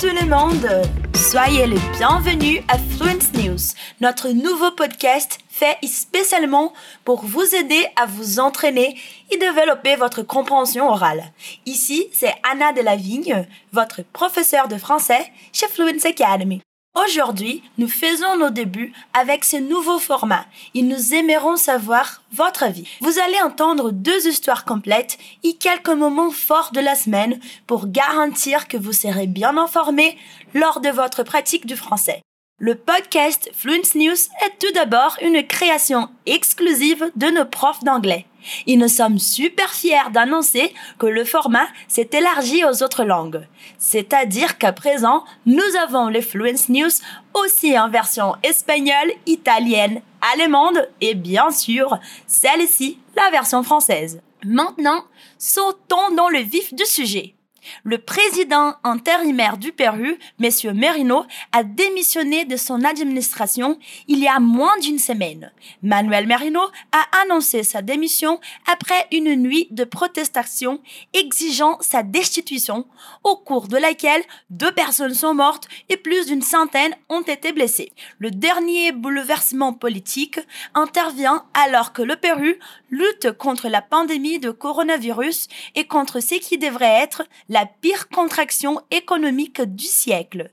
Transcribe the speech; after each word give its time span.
tout 0.00 0.06
le 0.06 0.26
monde! 0.26 0.66
Soyez 1.14 1.66
les 1.66 1.78
bienvenus 1.98 2.62
à 2.68 2.78
Fluence 2.78 3.34
News, 3.34 3.58
notre 4.00 4.30
nouveau 4.30 4.70
podcast 4.70 5.38
fait 5.50 5.76
spécialement 5.86 6.72
pour 7.04 7.22
vous 7.22 7.54
aider 7.54 7.86
à 7.96 8.06
vous 8.06 8.40
entraîner 8.40 8.96
et 9.30 9.36
développer 9.36 9.96
votre 9.96 10.22
compréhension 10.22 10.88
orale. 10.88 11.22
Ici, 11.66 12.08
c'est 12.14 12.32
Anna 12.50 12.72
Delavigne, 12.72 13.46
votre 13.74 14.00
professeure 14.02 14.68
de 14.68 14.78
français 14.78 15.30
chez 15.52 15.68
Fluence 15.68 16.06
Academy. 16.06 16.62
Aujourd'hui, 16.96 17.62
nous 17.78 17.86
faisons 17.86 18.36
nos 18.36 18.50
débuts 18.50 18.92
avec 19.14 19.44
ce 19.44 19.56
nouveau 19.56 20.00
format 20.00 20.44
et 20.74 20.82
nous 20.82 21.14
aimerons 21.14 21.56
savoir 21.56 22.22
votre 22.32 22.64
avis. 22.64 22.88
Vous 23.00 23.20
allez 23.20 23.40
entendre 23.42 23.92
deux 23.92 24.26
histoires 24.26 24.64
complètes 24.64 25.16
et 25.44 25.54
quelques 25.54 25.90
moments 25.90 26.32
forts 26.32 26.72
de 26.72 26.80
la 26.80 26.96
semaine 26.96 27.38
pour 27.68 27.86
garantir 27.86 28.66
que 28.66 28.76
vous 28.76 28.92
serez 28.92 29.28
bien 29.28 29.56
informé 29.56 30.18
lors 30.52 30.80
de 30.80 30.88
votre 30.88 31.22
pratique 31.22 31.64
du 31.64 31.76
français. 31.76 32.22
Le 32.58 32.74
podcast 32.74 33.50
Fluence 33.54 33.94
News 33.94 34.12
est 34.44 34.58
tout 34.58 34.72
d'abord 34.74 35.16
une 35.22 35.46
création 35.46 36.08
exclusive 36.26 37.10
de 37.14 37.28
nos 37.28 37.46
profs 37.46 37.84
d'anglais. 37.84 38.26
Et 38.66 38.76
nous 38.76 38.88
sommes 38.88 39.18
super 39.18 39.72
fiers 39.72 40.10
d'annoncer 40.12 40.72
que 40.98 41.06
le 41.06 41.24
format 41.24 41.66
s'est 41.88 42.10
élargi 42.12 42.64
aux 42.64 42.82
autres 42.82 43.04
langues. 43.04 43.46
C'est-à-dire 43.78 44.58
qu'à 44.58 44.72
présent, 44.72 45.24
nous 45.46 45.76
avons 45.82 46.08
les 46.08 46.22
Fluence 46.22 46.68
News 46.68 46.90
aussi 47.34 47.78
en 47.78 47.88
version 47.88 48.34
espagnole, 48.42 49.12
italienne, 49.26 50.02
allemande 50.32 50.88
et 51.00 51.14
bien 51.14 51.50
sûr, 51.50 51.98
celle-ci, 52.26 52.98
la 53.16 53.30
version 53.30 53.62
française. 53.62 54.20
Maintenant, 54.44 55.04
sautons 55.38 56.14
dans 56.16 56.28
le 56.28 56.40
vif 56.40 56.74
du 56.74 56.84
sujet. 56.84 57.34
Le 57.84 57.98
président 57.98 58.74
intérimaire 58.84 59.58
du 59.58 59.72
Pérou, 59.72 60.16
M. 60.40 60.50
Merino, 60.74 61.24
a 61.52 61.62
démissionné 61.62 62.44
de 62.44 62.56
son 62.56 62.84
administration 62.84 63.78
il 64.08 64.18
y 64.18 64.28
a 64.28 64.40
moins 64.40 64.78
d'une 64.78 64.98
semaine. 64.98 65.52
Manuel 65.82 66.26
Merino 66.26 66.60
a 66.92 67.22
annoncé 67.22 67.62
sa 67.62 67.82
démission 67.82 68.40
après 68.70 69.06
une 69.12 69.34
nuit 69.36 69.68
de 69.70 69.84
protestation 69.84 70.80
exigeant 71.12 71.78
sa 71.80 72.02
destitution, 72.02 72.86
au 73.24 73.36
cours 73.36 73.68
de 73.68 73.76
laquelle 73.76 74.22
deux 74.50 74.72
personnes 74.72 75.14
sont 75.14 75.34
mortes 75.34 75.68
et 75.88 75.96
plus 75.96 76.26
d'une 76.26 76.42
centaine 76.42 76.94
ont 77.08 77.22
été 77.22 77.52
blessées. 77.52 77.92
Le 78.18 78.30
dernier 78.30 78.92
bouleversement 78.92 79.72
politique 79.72 80.40
intervient 80.74 81.44
alors 81.54 81.92
que 81.92 82.02
le 82.02 82.16
Pérou 82.16 82.54
lutte 82.90 83.32
contre 83.32 83.68
la 83.68 83.82
pandémie 83.82 84.38
de 84.38 84.50
coronavirus 84.50 85.48
et 85.74 85.86
contre 85.86 86.20
ce 86.20 86.34
qui 86.34 86.58
devrait 86.58 87.00
être 87.02 87.22
la 87.48 87.66
pire 87.66 88.08
contraction 88.08 88.80
économique 88.90 89.62
du 89.62 89.86
siècle. 89.86 90.50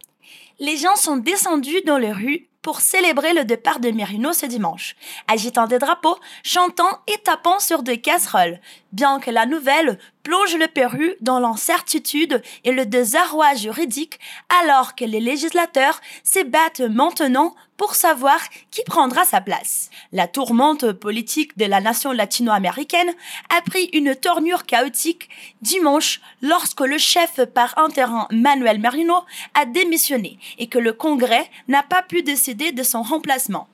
Les 0.60 0.78
gens 0.78 0.96
sont 0.96 1.18
descendus 1.18 1.82
dans 1.86 1.98
les 1.98 2.12
rues 2.12 2.48
pour 2.68 2.82
célébrer 2.82 3.34
le 3.34 3.46
départ 3.46 3.80
de 3.80 3.92
Merino 3.92 4.34
ce 4.34 4.46
dimanche, 4.46 4.98
agitant 5.30 5.68
des 5.68 5.80
drapeaux, 5.80 6.18
chantant 6.44 7.00
et 7.08 7.18
tapant 7.20 7.60
sur 7.60 7.82
des 7.82 8.02
casseroles, 8.02 8.60
bien 8.92 9.22
que 9.22 9.32
la 9.32 9.46
nouvelle 9.46 9.98
plonge 10.24 10.56
le 10.58 10.68
Pérou 10.68 11.14
dans 11.22 11.40
l'incertitude 11.40 12.42
et 12.66 12.74
le 12.74 12.86
désarroi 12.86 13.54
juridique 13.54 14.20
alors 14.62 14.96
que 14.96 15.06
les 15.06 15.22
législateurs 15.22 16.02
se 16.26 16.44
battent 16.44 16.82
maintenant 16.82 17.56
pour 17.78 17.95
savoir 17.95 18.39
qui 18.72 18.83
prendra 18.83 19.23
sa 19.23 19.39
place. 19.39 19.89
La 20.11 20.28
tourmente 20.28 20.92
politique 20.92 21.58
de 21.58 21.66
la 21.66 21.80
nation 21.80 22.11
latino-américaine 22.11 23.14
a 23.56 23.61
pris 23.61 23.86
une 23.94 24.16
tournure 24.16 24.66
chaotique 24.66 25.30
dimanche 25.61 26.20
lorsque 26.42 26.81
le 26.81 26.98
chef 26.98 27.45
par 27.45 27.78
intérim 27.78 28.25
Manuel 28.31 28.80
Merino 28.80 29.22
a 29.53 29.66
démissionné 29.66 30.39
et 30.58 30.67
que 30.67 30.80
le 30.80 30.94
Congrès 30.94 31.50
n'a 31.67 31.83
pas 31.83 32.02
pu 32.02 32.23
décider 32.23 32.71
de 32.71 32.83
son 32.83 33.04
remplacement. 33.04 33.67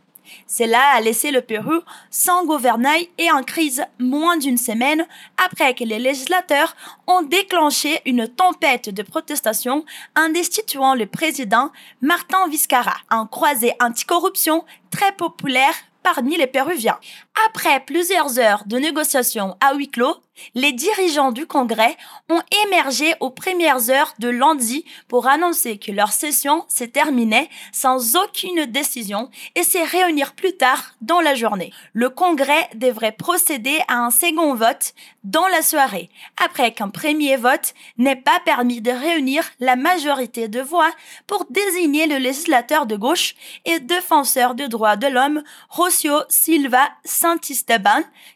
Cela 0.47 0.81
a 0.95 1.01
laissé 1.01 1.31
le 1.31 1.41
Pérou 1.41 1.81
sans 2.09 2.45
gouvernail 2.45 3.09
et 3.17 3.31
en 3.31 3.43
crise 3.43 3.83
moins 3.99 4.37
d'une 4.37 4.57
semaine 4.57 5.05
après 5.43 5.73
que 5.73 5.83
les 5.83 5.99
législateurs 5.99 6.75
ont 7.07 7.21
déclenché 7.21 8.01
une 8.05 8.27
tempête 8.27 8.89
de 8.89 9.03
protestations 9.03 9.85
en 10.17 10.29
destituant 10.29 10.95
le 10.95 11.05
président 11.05 11.71
Martin 12.01 12.47
Vizcarra, 12.49 12.95
un 13.09 13.25
croisé 13.25 13.73
anticorruption 13.79 14.63
très 14.91 15.11
populaire 15.13 15.75
parmi 16.03 16.37
les 16.37 16.47
Péruviens. 16.47 16.99
Après 17.49 17.79
plusieurs 17.79 18.39
heures 18.39 18.63
de 18.65 18.77
négociations 18.77 19.57
à 19.59 19.73
huis 19.73 19.89
clos, 19.89 20.17
les 20.55 20.71
dirigeants 20.71 21.31
du 21.31 21.45
Congrès 21.45 21.95
ont 22.29 22.41
émergé 22.65 23.13
aux 23.19 23.29
premières 23.29 23.89
heures 23.89 24.13
de 24.19 24.29
lundi 24.29 24.83
pour 25.07 25.27
annoncer 25.27 25.77
que 25.77 25.91
leur 25.91 26.11
session 26.11 26.65
s'est 26.67 26.87
terminée 26.87 27.49
sans 27.71 28.15
aucune 28.15 28.65
décision 28.65 29.29
et 29.55 29.63
s'est 29.63 29.83
réunir 29.83 30.33
plus 30.33 30.57
tard 30.57 30.95
dans 31.01 31.21
la 31.21 31.35
journée. 31.35 31.71
Le 31.93 32.09
Congrès 32.09 32.69
devrait 32.75 33.11
procéder 33.11 33.79
à 33.87 33.97
un 33.97 34.09
second 34.09 34.55
vote 34.55 34.93
dans 35.23 35.47
la 35.47 35.61
soirée, 35.61 36.09
après 36.43 36.73
qu'un 36.73 36.89
premier 36.89 37.37
vote 37.37 37.73
n'ait 37.97 38.15
pas 38.15 38.39
permis 38.43 38.81
de 38.81 38.91
réunir 38.91 39.43
la 39.59 39.75
majorité 39.75 40.47
de 40.47 40.61
voix 40.61 40.91
pour 41.27 41.45
désigner 41.49 42.07
le 42.07 42.17
législateur 42.17 42.85
de 42.85 42.95
gauche 42.95 43.35
et 43.65 43.79
défenseur 43.79 44.55
des 44.55 44.67
droits 44.67 44.97
de 44.97 45.07
l'homme 45.07 45.43
Rocio 45.69 46.13
Silva 46.27 46.89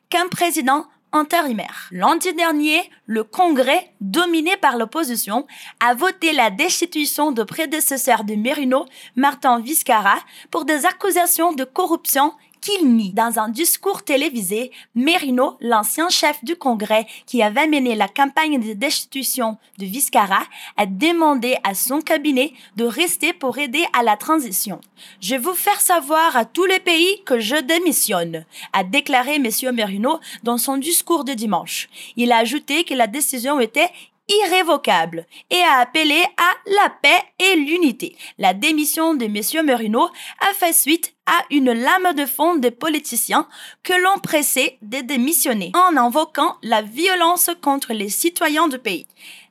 Comme 0.09 0.29
président 0.29 0.85
intérimaire. 1.11 1.87
Lundi 1.91 2.33
dernier, 2.33 2.89
le 3.05 3.23
Congrès, 3.23 3.93
dominé 4.01 4.55
par 4.57 4.77
l'opposition, 4.77 5.47
a 5.79 5.93
voté 5.93 6.33
la 6.33 6.49
destitution 6.49 7.31
de 7.31 7.43
prédécesseur 7.43 8.23
de 8.23 8.35
Merino, 8.35 8.85
Martin 9.15 9.59
Vizcarra, 9.59 10.17
pour 10.51 10.65
des 10.65 10.85
accusations 10.85 11.53
de 11.53 11.63
corruption 11.63 12.33
qu'il 12.61 12.95
nie. 12.95 13.13
Dans 13.13 13.39
un 13.39 13.49
discours 13.49 14.03
télévisé, 14.03 14.71
Merino, 14.95 15.57
l'ancien 15.61 16.09
chef 16.09 16.43
du 16.43 16.55
Congrès 16.55 17.07
qui 17.25 17.41
avait 17.41 17.67
mené 17.67 17.95
la 17.95 18.07
campagne 18.07 18.59
de 18.59 18.73
destitution 18.73 19.57
de 19.77 19.85
Vizcarra, 19.85 20.43
a 20.77 20.85
demandé 20.85 21.55
à 21.63 21.73
son 21.73 22.01
cabinet 22.01 22.53
de 22.75 22.85
rester 22.85 23.33
pour 23.33 23.57
aider 23.57 23.85
à 23.97 24.03
la 24.03 24.17
transition. 24.17 24.79
Je 25.21 25.35
vous 25.35 25.53
faire 25.53 25.81
savoir 25.81 26.35
à 26.35 26.45
tous 26.45 26.65
les 26.65 26.79
pays 26.79 27.23
que 27.25 27.39
je 27.39 27.55
démissionne, 27.55 28.45
a 28.73 28.83
déclaré 28.83 29.35
M. 29.35 29.47
Merino 29.73 30.19
dans 30.43 30.57
son 30.57 30.77
discours 30.77 31.23
de 31.23 31.33
dimanche. 31.33 31.89
Il 32.15 32.31
a 32.31 32.37
ajouté 32.37 32.83
que 32.83 32.93
la 32.93 33.07
décision 33.07 33.59
était 33.59 33.89
irrévocable 34.29 35.25
et 35.49 35.61
a 35.61 35.79
appelé 35.79 36.21
à 36.37 36.71
la 36.83 36.89
paix 36.89 37.21
et 37.39 37.55
l'unité. 37.55 38.15
La 38.37 38.53
démission 38.53 39.13
de 39.13 39.25
M. 39.25 39.65
Merino 39.65 40.09
a 40.39 40.53
fait 40.53 40.73
suite 40.73 41.13
à 41.25 41.43
une 41.49 41.71
lame 41.71 42.13
de 42.15 42.25
fond 42.25 42.55
des 42.55 42.71
politiciens 42.71 43.47
que 43.83 43.93
l'on 43.93 44.19
pressait 44.19 44.77
de 44.81 44.99
démissionner 44.99 45.71
en 45.75 45.97
invoquant 45.97 46.57
la 46.63 46.81
violence 46.81 47.49
contre 47.61 47.93
les 47.93 48.09
citoyens 48.09 48.67
du 48.67 48.79
pays. 48.79 49.07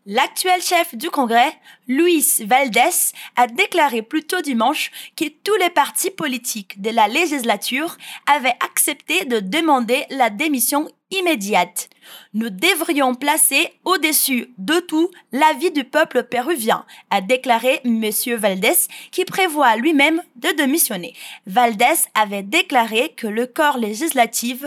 L'actuel 0.08 0.62
chef 0.62 0.94
du 0.94 1.10
Congrès, 1.10 1.52
Luis 1.88 2.44
Valdés, 2.46 3.12
a 3.34 3.48
déclaré 3.48 4.02
plus 4.02 4.22
tôt 4.22 4.40
dimanche 4.40 4.92
que 5.16 5.24
tous 5.24 5.56
les 5.56 5.68
partis 5.68 6.12
politiques 6.12 6.80
de 6.80 6.90
la 6.90 7.08
législature 7.08 7.96
avaient 8.26 8.56
accepté 8.64 9.24
de 9.24 9.40
demander 9.40 10.04
la 10.10 10.30
démission 10.30 10.88
immédiate. 11.10 11.88
Nous 12.34 12.50
devrions 12.50 13.14
placer 13.14 13.72
au-dessus 13.84 14.50
de 14.58 14.80
tout 14.80 15.10
l'avis 15.32 15.70
du 15.70 15.84
peuple 15.84 16.24
péruvien, 16.24 16.84
a 17.10 17.20
déclaré 17.20 17.80
M. 17.84 18.10
Valdés, 18.36 18.88
qui 19.10 19.24
prévoit 19.24 19.76
lui-même 19.76 20.22
de 20.36 20.50
démissionner. 20.56 21.14
Valdés 21.46 22.06
avait 22.14 22.42
déclaré 22.42 23.12
que 23.16 23.26
le 23.26 23.46
corps 23.46 23.78
législatif 23.78 24.64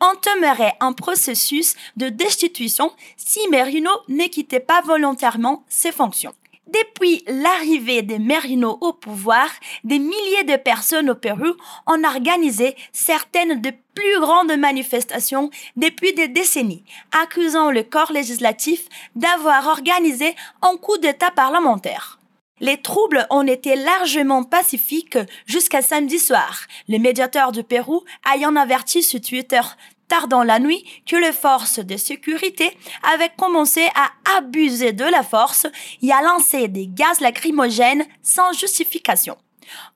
entamerait 0.00 0.74
un 0.80 0.92
processus 0.92 1.74
de 1.96 2.08
destitution 2.08 2.92
si 3.16 3.40
Merino 3.50 3.90
ne 4.08 4.26
quittait 4.26 4.60
pas 4.60 4.82
volontairement 4.82 5.64
ses 5.68 5.92
fonctions. 5.92 6.34
Depuis 6.66 7.22
l'arrivée 7.28 8.02
des 8.02 8.18
Merino 8.18 8.76
au 8.80 8.92
pouvoir, 8.92 9.48
des 9.84 10.00
milliers 10.00 10.44
de 10.44 10.56
personnes 10.56 11.10
au 11.10 11.14
Pérou 11.14 11.54
ont 11.86 12.02
organisé 12.02 12.74
certaines 12.92 13.60
des 13.60 13.70
plus 13.70 14.20
grandes 14.20 14.56
manifestations 14.56 15.50
depuis 15.76 16.12
des 16.12 16.26
décennies, 16.26 16.84
accusant 17.22 17.70
le 17.70 17.84
corps 17.84 18.10
législatif 18.10 18.88
d'avoir 19.14 19.68
organisé 19.68 20.34
un 20.60 20.76
coup 20.76 20.98
d'État 20.98 21.30
parlementaire. 21.30 22.18
Les 22.58 22.78
troubles 22.78 23.26
ont 23.30 23.46
été 23.46 23.76
largement 23.76 24.42
pacifiques 24.42 25.18
jusqu'à 25.44 25.82
samedi 25.82 26.18
soir, 26.18 26.62
le 26.88 26.98
médiateur 26.98 27.52
du 27.52 27.62
Pérou 27.62 28.02
ayant 28.34 28.56
averti 28.56 29.02
sur 29.02 29.20
Twitter 29.20 29.60
tard 30.08 30.28
dans 30.28 30.42
la 30.42 30.58
nuit 30.58 30.84
que 31.06 31.16
les 31.16 31.32
forces 31.32 31.78
de 31.78 31.96
sécurité 31.96 32.76
avaient 33.02 33.32
commencé 33.36 33.88
à 33.94 34.36
abuser 34.38 34.92
de 34.92 35.04
la 35.04 35.22
force 35.22 35.66
et 36.02 36.12
à 36.12 36.22
lancer 36.22 36.68
des 36.68 36.86
gaz 36.86 37.20
lacrymogènes 37.20 38.04
sans 38.22 38.52
justification. 38.52 39.36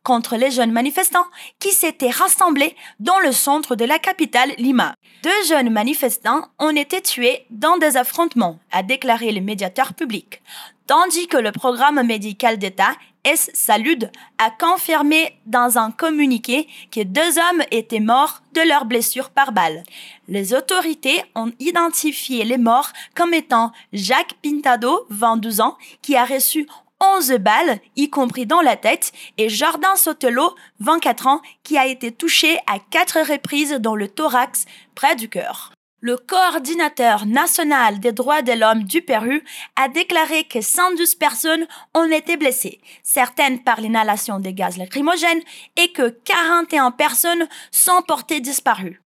contre 0.03 0.37
les 0.37 0.51
jeunes 0.51 0.73
manifestants 0.73 1.27
qui 1.59 1.71
s'étaient 1.71 2.11
rassemblés 2.11 2.75
dans 2.99 3.21
le 3.21 3.31
centre 3.31 3.77
de 3.77 3.85
la 3.85 3.99
capitale 3.99 4.53
Lima. 4.59 4.95
Deux 5.23 5.45
jeunes 5.49 5.71
manifestants 5.71 6.49
ont 6.59 6.75
été 6.75 7.01
tués 7.01 7.47
dans 7.51 7.77
des 7.79 7.97
affrontements, 7.97 8.59
a 8.73 8.83
déclaré 8.83 9.31
le 9.33 9.41
médiateur 9.41 9.95
public, 9.95 10.43
tandis 10.87 11.29
que 11.29 11.37
le 11.37 11.53
programme 11.53 12.03
médical 12.05 12.59
d'État 12.59 12.93
S. 13.25 13.51
Salud 13.53 14.11
a 14.39 14.51
confirmé 14.51 15.39
dans 15.47 15.79
un 15.79 15.91
communiqué 15.91 16.67
que 16.91 17.03
deux 17.03 17.39
hommes 17.39 17.63
étaient 17.71 18.01
morts 18.01 18.43
de 18.55 18.63
leurs 18.63 18.87
blessures 18.87 19.31
par 19.31 19.53
balle. 19.53 19.83
Les 20.29 20.55
autorités 20.55 21.23
ont 21.35 21.53
identifié 21.59 22.45
les 22.45 22.59
morts 22.59 22.91
comme 23.15 23.35
étant 23.35 23.73
Jacques 23.93 24.35
Pintado, 24.43 25.07
22 25.11 25.61
ans, 25.61 25.77
qui 26.03 26.17
a 26.17 26.25
reçu 26.25 26.67
11 27.01 27.33
balles, 27.41 27.79
y 27.97 28.11
compris 28.11 28.47
dans 28.47 28.61
la 28.61 28.77
tête, 28.77 29.13
et 29.39 29.49
Jordan 29.49 29.97
Sotelo, 29.97 30.55
24 30.81 31.27
ans, 31.27 31.41
qui 31.63 31.79
a 31.79 31.87
été 31.87 32.13
touché 32.13 32.59
à 32.67 32.79
quatre 32.79 33.21
reprises 33.21 33.73
dans 33.73 33.97
le 33.97 34.09
thorax 34.09 34.67
près 34.95 35.17
du 35.17 35.29
cœur. 35.29 35.73
Le 36.03 36.17
coordinateur 36.17 37.27
national 37.27 38.01
des 38.01 38.13
droits 38.13 38.41
de 38.41 38.53
l'homme 38.53 38.85
du 38.85 39.03
Pérou 39.03 39.41
a 39.77 39.89
déclaré 39.89 40.45
que 40.45 40.63
112 40.63 41.15
personnes 41.17 41.67
ont 41.95 42.11
été 42.11 42.39
blessées, 42.39 42.81
certaines 43.03 43.63
par 43.63 43.83
l'inhalation 43.83 44.41
des 44.41 44.55
gaz 44.55 44.79
lacrymogènes, 44.79 45.43
et 45.77 45.93
que 45.93 46.09
41 46.09 46.93
personnes 46.93 47.47
sont 47.71 48.01
portées 48.09 48.41
disparues. 48.41 49.03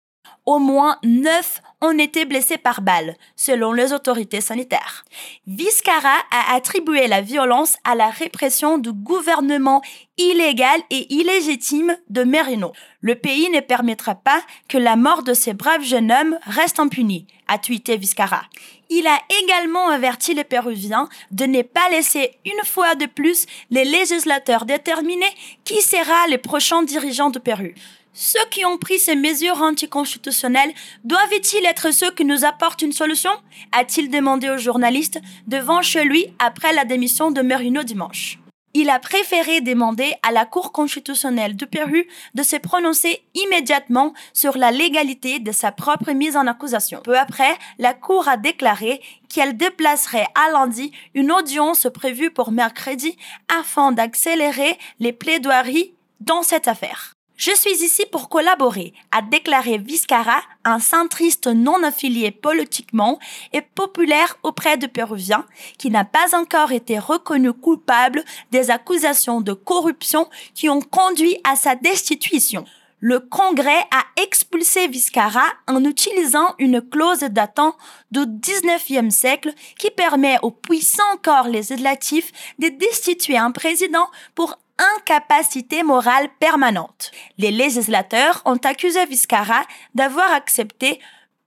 Au 0.47 0.61
moins 0.61 0.99
9 1.03 1.63
ont 1.85 1.99
été 1.99 2.25
blessés 2.25 2.59
par 2.59 2.81
balle, 2.81 3.17
selon 3.37 3.73
les 3.73 3.93
autorités 3.93 4.41
sanitaires. 4.41 5.05
Vizcarra 5.47 6.17
a 6.31 6.55
attribué 6.55 7.07
la 7.07 7.21
violence 7.21 7.77
à 7.85 7.95
la 7.95 8.11
répression 8.11 8.79
du 8.79 8.93
gouvernement 8.93 9.83
illégal 10.17 10.81
et 10.91 11.13
illégitime 11.13 11.97
de 12.09 12.25
Merino. 12.25 12.73
Le 13.01 13.15
pays 13.15 13.51
ne 13.51 13.61
permettra 13.61 14.15
pas 14.15 14.43
que 14.69 14.79
la 14.79 14.97
mort 14.97 15.23
de 15.23 15.35
ces 15.35 15.53
braves 15.53 15.83
jeunes 15.83 16.13
hommes 16.13 16.39
reste 16.43 16.81
impunie, 16.81 17.27
a 17.49 17.59
tweeté 17.59 17.97
Vizcarra. 17.97 18.43
Il 18.91 19.07
a 19.07 19.19
également 19.43 19.89
averti 19.89 20.35
les 20.35 20.45
Péruviens 20.45 21.09
de 21.31 21.47
ne 21.47 21.63
pas 21.63 21.89
laisser 21.91 22.39
une 22.45 22.65
fois 22.65 22.95
de 22.95 23.07
plus 23.07 23.47
les 23.71 23.85
législateurs 23.85 24.67
déterminer 24.67 25.33
qui 25.65 25.81
sera 25.81 26.29
le 26.29 26.39
prochain 26.39 26.83
dirigeant 26.83 27.31
du 27.31 27.41
Pérou. 27.41 27.73
Ceux 28.17 28.45
qui 28.49 28.65
ont 28.65 28.79
pris 28.79 29.01
ces 29.01 29.17
mesures 29.17 29.61
anticonstitutionnelles 29.61 30.73
doivent-ils 31.03 31.67
être 31.67 31.93
ceux 31.93 32.13
qui 32.13 32.25
nous 32.25 32.45
apportent 32.45 32.83
une 32.83 32.93
solution? 32.93 33.33
A-t-il 33.73 34.09
demandé 34.09 34.49
aux 34.49 34.57
journalistes 34.57 35.19
devant 35.49 35.83
chez 35.83 36.05
lui 36.05 36.33
après 36.39 36.73
la 36.73 36.85
démission 36.85 37.33
de 37.33 37.43
Merino 37.43 37.83
dimanche? 37.83 38.39
Il 38.73 38.89
a 38.89 39.01
préféré 39.01 39.61
demander 39.61 40.15
à 40.23 40.31
la 40.31 40.47
Cour 40.47 40.71
constitutionnelle 40.71 41.57
du 41.57 41.67
Pérou 41.67 42.05
de 42.35 42.43
se 42.45 42.55
prononcer 42.55 43.25
immédiatement 43.35 44.15
sur 44.33 44.59
la 44.59 44.71
légalité 44.71 45.41
de 45.41 45.51
sa 45.51 45.73
propre 45.73 46.13
mise 46.13 46.37
en 46.37 46.47
accusation. 46.47 47.01
Peu 47.03 47.19
après, 47.19 47.57
la 47.79 47.95
Cour 47.95 48.29
a 48.29 48.37
déclaré 48.37 49.01
qu'elle 49.29 49.57
déplacerait 49.57 50.27
à 50.37 50.53
lundi 50.53 50.93
une 51.15 51.33
audience 51.33 51.89
prévue 51.93 52.31
pour 52.31 52.53
mercredi 52.53 53.17
afin 53.49 53.91
d'accélérer 53.91 54.79
les 55.01 55.13
plaidoiries 55.13 55.95
dans 56.21 56.45
cette 56.45 56.69
affaire. 56.69 57.14
Je 57.37 57.51
suis 57.51 57.83
ici 57.85 58.05
pour 58.13 58.29
collaborer, 58.29 58.95
a 59.11 59.21
déclaré 59.21 59.79
Vizcarra, 59.79 60.41
un 60.65 60.79
centriste 60.79 61.49
non 61.49 61.83
affilié 61.83 62.31
politiquement 62.31 63.19
et 63.53 63.61
populaire 63.61 64.39
auprès 64.45 64.77
de 64.77 64.87
Péruviens, 64.87 65.45
qui 65.77 65.91
n'a 65.91 66.05
pas 66.05 66.39
encore 66.39 66.71
été 66.71 66.97
reconnu 66.97 67.53
coupable 67.53 68.23
des 68.53 68.71
accusations 68.71 69.41
de 69.41 69.53
corruption 69.53 70.29
qui 70.55 70.69
ont 70.69 70.81
conduit 70.81 71.37
à 71.43 71.57
sa 71.57 71.75
destitution. 71.75 72.67
Le 73.01 73.19
Congrès 73.19 73.85
a 73.91 74.23
expulsé 74.23 74.87
Vizcarra 74.87 75.45
en 75.67 75.85
utilisant 75.85 76.55
une 76.61 76.81
clause 76.81 77.19
datant 77.19 77.77
du 78.13 78.21
19e 78.21 79.11
siècle 79.11 79.53
qui 79.79 79.91
permet 79.91 80.39
aux 80.43 80.53
puissants 80.53 81.03
corps 81.23 81.49
législatifs 81.49 82.33
de 82.61 82.69
destituer 82.69 83.37
un 83.37 83.51
président 83.51 84.09
pour 84.35 84.59
incapacité 84.97 85.83
morale 85.83 86.29
permanente. 86.41 87.11
Les 87.39 87.51
législateurs 87.51 88.43
ont 88.45 88.57
accusé 88.57 89.05
Vizcarra 89.07 89.63
d'avoir 89.95 90.33
accepté 90.33 91.01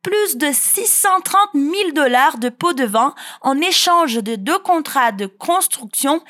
plus 0.03 0.38
de 0.38 0.51
630 0.53 1.50
000 1.53 1.91
dollars 1.94 2.38
de 2.38 2.47
pots 2.47 2.71
de 2.71 2.85
vin 2.85 3.13
en 3.41 3.59
échange 3.59 4.15
de 4.24 4.35
deux 4.35 4.59
contrats 4.59 5.12
de 5.12 5.25
construction 5.25 6.21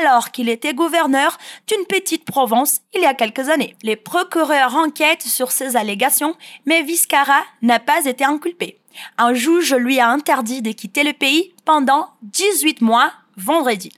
alors 0.00 0.32
qu'il 0.32 0.50
était 0.50 0.74
gouverneur 0.74 1.38
d'une 1.66 1.86
petite 1.86 2.26
province 2.26 2.82
il 2.94 3.00
y 3.00 3.06
a 3.06 3.14
quelques 3.14 3.48
années. 3.48 3.74
Les 3.82 3.96
procureurs 3.96 4.76
enquêtent 4.76 5.22
sur 5.22 5.50
ces 5.50 5.76
allégations, 5.76 6.36
mais 6.66 6.82
Vizcarra 6.82 7.40
n'a 7.62 7.78
pas 7.78 8.04
été 8.04 8.24
inculpé. 8.24 8.78
Un 9.16 9.32
juge 9.32 9.74
lui 9.74 9.98
a 9.98 10.10
interdit 10.10 10.60
de 10.60 10.72
quitter 10.72 11.02
le 11.02 11.14
pays 11.14 11.54
pendant 11.64 12.10
18 12.22 12.82
mois 12.82 13.12
vendredi. 13.36 13.92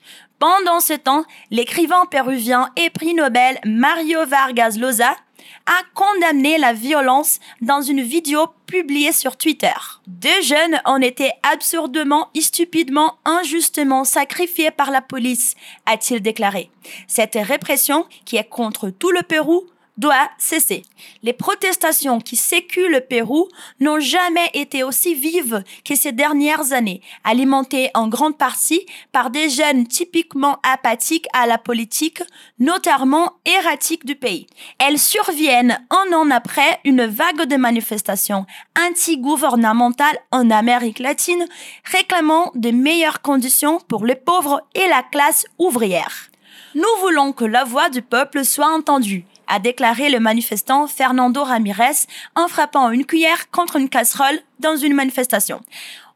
Pendant 0.47 0.81
ce 0.81 0.93
temps, 0.93 1.25
l'écrivain 1.51 2.05
péruvien 2.05 2.69
et 2.77 2.91
prix 2.91 3.15
Nobel 3.15 3.59
Mario 3.65 4.27
Vargas 4.27 4.77
Llosa 4.79 5.17
a 5.65 5.81
condamné 5.95 6.59
la 6.59 6.75
violence 6.75 7.41
dans 7.63 7.81
une 7.81 8.03
vidéo 8.03 8.49
publiée 8.67 9.13
sur 9.13 9.39
Twitter. 9.39 9.73
Deux 10.07 10.43
jeunes 10.43 10.83
ont 10.85 11.01
été 11.01 11.31
absurdement 11.51 12.29
et 12.35 12.43
stupidement 12.43 13.15
injustement 13.25 14.05
sacrifiés 14.05 14.71
par 14.71 14.91
la 14.91 15.01
police, 15.01 15.55
a-t-il 15.87 16.21
déclaré. 16.21 16.71
Cette 17.07 17.37
répression, 17.37 18.05
qui 18.27 18.37
est 18.37 18.45
contre 18.47 18.91
tout 18.91 19.13
le 19.13 19.23
Pérou, 19.23 19.65
doit 19.97 20.29
cesser. 20.39 20.83
Les 21.23 21.33
protestations 21.33 22.21
qui 22.21 22.37
séculent 22.37 22.91
le 22.91 23.01
Pérou 23.01 23.49
n'ont 23.81 24.01
jamais 24.01 24.51
été 24.55 24.83
aussi 24.83 25.15
vives 25.15 25.63
que 25.85 25.95
ces 25.95 26.13
dernières 26.13 26.73
années, 26.73 27.01
alimentées 27.23 27.91
en 27.95 28.09
grande 28.09 28.37
partie 28.37 28.87
par 29.13 29.31
des 29.31 29.49
jeunes 29.49 29.87
typiquement 29.87 30.59
apathiques 30.63 31.27
à 31.33 31.47
la 31.47 31.59
politique, 31.59 32.23
notamment 32.59 33.35
erratiques 33.45 34.05
du 34.05 34.17
pays. 34.17 34.47
Elles 34.79 34.99
surviennent 34.99 35.79
un 35.91 36.13
an 36.13 36.31
après 36.31 36.81
une 36.85 37.07
vague 37.07 37.47
de 37.47 37.57
manifestations 37.57 38.47
anti-gouvernementales 38.79 40.19
en 40.31 40.51
Amérique 40.51 40.99
latine 40.99 41.47
réclamant 41.85 42.51
de 42.55 42.71
meilleures 42.71 43.23
conditions 43.23 43.81
pour 43.89 44.05
les 44.05 44.17
pauvres 44.17 44.63
et 44.75 44.87
la 44.89 45.03
classe 45.03 45.47
ouvrière. 45.59 46.31
Nous 46.75 46.83
voulons 47.01 47.33
que 47.33 47.45
la 47.45 47.65
voix 47.65 47.89
du 47.89 48.03
peuple 48.03 48.45
soit 48.45 48.73
entendue 48.75 49.25
a 49.47 49.59
déclaré 49.59 50.11
le 50.11 50.21
manifestant 50.21 50.87
Fernando 50.87 51.43
Ramirez 51.43 52.07
en 52.35 52.49
frappant 52.49 52.91
une 52.91 53.05
cuillère 53.05 53.51
contre 53.51 53.77
une 53.77 53.89
casserole 53.89 54.41
dans 54.59 54.77
une 54.77 54.95
manifestation. 54.95 55.61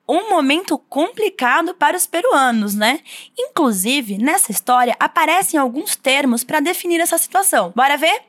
um 0.08 0.30
momento 0.30 0.78
complicado 0.78 1.74
para 1.74 1.96
os 1.96 2.06
peruanos, 2.06 2.74
né? 2.74 3.00
Inclusive, 3.38 4.16
nessa 4.16 4.50
história 4.50 4.96
aparecem 4.98 5.60
alguns 5.60 5.94
termos 5.96 6.42
para 6.42 6.60
definir 6.60 6.98
essa 6.98 7.18
situação. 7.18 7.72
Bora 7.76 7.98
ver? 7.98 8.22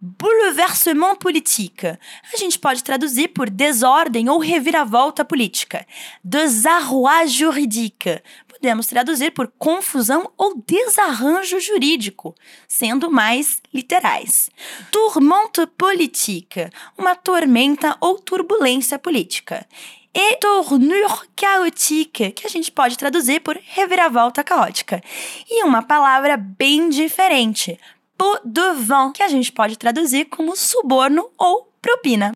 Bouleversement 0.00 1.16
politique. 1.16 1.86
A 1.86 2.36
gente 2.36 2.58
pode 2.58 2.82
traduzir 2.84 3.28
por 3.28 3.48
desordem 3.48 4.28
ou 4.28 4.38
reviravolta 4.38 5.24
política. 5.24 5.86
Desarroi 6.22 7.28
juridique 7.28 8.20
podemos 8.64 8.86
traduzir 8.86 9.30
por 9.32 9.52
confusão 9.58 10.32
ou 10.38 10.54
desarranjo 10.66 11.60
jurídico, 11.60 12.34
sendo 12.66 13.10
mais 13.10 13.60
literais. 13.74 14.48
Tourmente 14.90 15.66
politique, 15.76 16.70
uma 16.96 17.14
tormenta 17.14 17.94
ou 18.00 18.18
turbulência 18.18 18.98
política. 18.98 19.66
E 20.14 20.36
tournure 20.36 21.28
chaotique, 21.38 22.30
que 22.30 22.46
a 22.46 22.48
gente 22.48 22.72
pode 22.72 22.96
traduzir 22.96 23.40
por 23.40 23.60
reviravolta 23.62 24.42
caótica. 24.42 25.02
E 25.46 25.62
uma 25.62 25.82
palavra 25.82 26.38
bem 26.38 26.88
diferente, 26.88 27.78
pot 28.16 28.40
de 28.46 28.72
vin, 28.76 29.12
que 29.12 29.22
a 29.22 29.28
gente 29.28 29.52
pode 29.52 29.76
traduzir 29.76 30.24
como 30.30 30.56
suborno 30.56 31.28
ou 31.36 31.68
propina. 31.82 32.32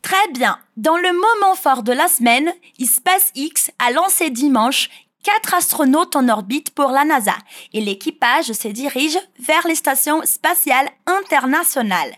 Très 0.00 0.28
bien. 0.32 0.58
Dans 0.74 0.96
le 0.96 1.12
moment 1.12 1.54
fort 1.54 1.82
de 1.82 1.92
la 1.92 2.08
semaine, 2.08 2.54
SpaceX 2.82 3.70
a 3.78 3.90
lancé 3.90 4.30
dimanche 4.30 4.88
quatre 5.22 5.54
astronautes 5.54 6.16
en 6.16 6.28
orbite 6.28 6.70
pour 6.70 6.90
la 6.90 7.04
NASA 7.04 7.36
et 7.72 7.80
l'équipage 7.80 8.52
se 8.52 8.68
dirige 8.68 9.18
vers 9.38 9.66
les 9.66 9.74
stations 9.74 10.22
spatiales 10.24 10.88
internationales. 11.06 12.14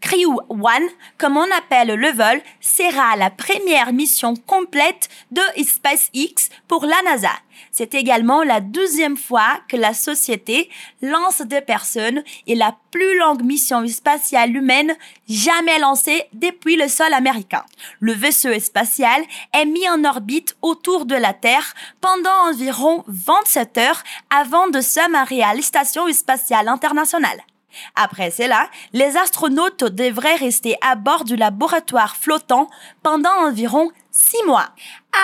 Crew 0.00 0.38
One, 0.48 0.88
comme 1.18 1.36
on 1.36 1.50
appelle 1.56 1.94
le 1.94 2.10
vol, 2.10 2.40
sera 2.60 3.16
la 3.16 3.30
première 3.30 3.92
mission 3.92 4.34
complète 4.34 5.08
de 5.30 5.42
SpaceX 5.62 6.50
pour 6.66 6.86
la 6.86 7.00
NASA. 7.04 7.32
C'est 7.72 7.94
également 7.94 8.42
la 8.42 8.60
deuxième 8.60 9.16
fois 9.16 9.60
que 9.68 9.76
la 9.76 9.94
société 9.94 10.70
lance 11.02 11.42
des 11.42 11.60
personnes 11.60 12.22
et 12.46 12.54
la 12.54 12.76
plus 12.90 13.18
longue 13.18 13.42
mission 13.42 13.86
spatiale 13.88 14.54
humaine 14.54 14.94
jamais 15.28 15.78
lancée 15.78 16.24
depuis 16.32 16.76
le 16.76 16.88
sol 16.88 17.12
américain. 17.12 17.64
Le 18.00 18.12
vaisseau 18.12 18.58
spatial 18.60 19.22
est 19.52 19.66
mis 19.66 19.88
en 19.88 20.04
orbite 20.04 20.56
autour 20.62 21.04
de 21.04 21.16
la 21.16 21.34
Terre 21.34 21.74
pendant 22.00 22.48
environ 22.48 23.04
27 23.08 23.78
heures 23.78 24.04
avant 24.30 24.68
de 24.68 24.80
s'amarrer 24.80 25.42
à 25.42 25.54
la 25.54 25.62
Station 25.62 26.10
spatiale 26.12 26.68
internationale. 26.68 27.42
Après 27.96 28.30
cela, 28.30 28.68
les 28.92 29.16
astronautes 29.16 29.84
devraient 29.84 30.36
rester 30.36 30.76
à 30.80 30.94
bord 30.94 31.24
du 31.24 31.36
laboratoire 31.36 32.16
flottant 32.16 32.68
pendant 33.02 33.46
environ 33.46 33.90
six 34.10 34.42
mois. 34.46 34.68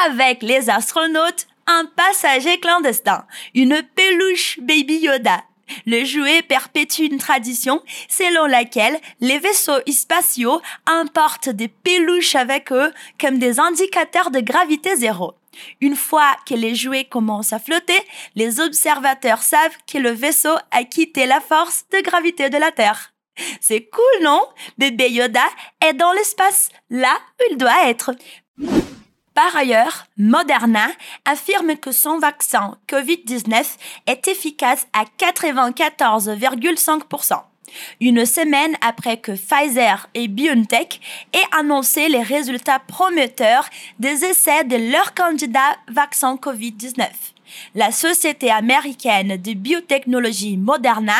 Avec 0.07 0.43
les 0.43 0.71
astronautes, 0.71 1.47
un 1.67 1.87
passager 1.97 2.61
clandestin, 2.61 3.25
une 3.55 3.83
peluche 3.95 4.59
Baby 4.61 4.99
Yoda. 4.99 5.43
Le 5.87 6.05
jouet 6.05 6.43
perpétue 6.43 7.05
une 7.11 7.19
tradition 7.19 7.83
selon 8.09 8.47
laquelle 8.47 8.99
les 9.21 9.39
vaisseaux 9.39 9.81
spatiaux 9.91 10.61
importent 10.87 11.49
des 11.49 11.69
peluches 11.69 12.35
avec 12.35 12.71
eux 12.71 12.93
comme 13.19 13.39
des 13.39 13.61
indicateurs 13.61 14.31
de 14.31 14.41
gravité 14.41 14.95
zéro. 14.97 15.35
Une 15.81 15.97
fois 15.97 16.37
que 16.47 16.55
les 16.55 16.75
jouets 16.75 17.05
commencent 17.05 17.53
à 17.53 17.59
flotter, 17.59 18.01
les 18.35 18.61
observateurs 18.61 19.43
savent 19.43 19.77
que 19.91 19.99
le 19.99 20.11
vaisseau 20.11 20.55
a 20.71 20.85
quitté 20.85 21.27
la 21.27 21.41
force 21.41 21.85
de 21.93 22.01
gravité 22.01 22.51
de 22.51 22.59
la 22.59 22.73
Terre. 22.73 23.13
C'est 23.61 23.89
cool, 23.91 24.23
non? 24.23 24.41
Bébé 24.79 25.11
Yoda 25.11 25.45
est 25.85 25.95
dans 25.95 26.13
l'espace, 26.13 26.69
là 26.91 27.17
où 27.41 27.45
il 27.51 27.57
doit 27.57 27.89
être. 27.89 28.13
Par 29.35 29.57
ailleurs, 29.57 30.07
Moderna 30.17 30.87
affirme 31.25 31.77
que 31.77 31.91
son 31.91 32.19
vaccin 32.19 32.79
COVID-19 32.89 33.65
est 34.07 34.29
efficace 34.29 34.87
à 34.93 35.05
94,5% 35.19 37.43
une 38.01 38.25
semaine 38.25 38.77
après 38.81 39.17
que 39.17 39.33
Pfizer 39.33 40.09
et 40.15 40.29
BioNTech 40.29 41.01
aient 41.33 41.59
annoncé 41.59 42.09
les 42.09 42.23
résultats 42.23 42.79
prometteurs 42.79 43.69
des 43.99 44.25
essais 44.25 44.65
de 44.65 44.93
leur 44.93 45.15
candidat 45.15 45.77
vaccin 45.89 46.37
COVID-19. 46.37 47.09
La 47.75 47.93
société 47.93 48.51
américaine 48.51 49.37
de 49.37 49.53
biotechnologie 49.53 50.57
Moderna 50.57 51.15